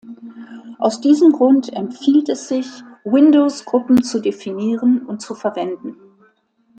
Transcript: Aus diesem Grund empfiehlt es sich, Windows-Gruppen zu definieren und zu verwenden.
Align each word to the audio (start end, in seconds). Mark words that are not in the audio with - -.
Aus 0.79 0.99
diesem 0.99 1.31
Grund 1.31 1.71
empfiehlt 1.73 2.27
es 2.27 2.47
sich, 2.47 2.65
Windows-Gruppen 3.03 4.01
zu 4.01 4.19
definieren 4.19 5.05
und 5.05 5.21
zu 5.21 5.35
verwenden. 5.35 5.95